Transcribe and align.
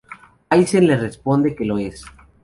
Aizen 0.49 0.87
le 0.87 0.95
responde 0.97 1.53
que 1.55 1.63
lo 1.63 1.77
es. 1.77 2.03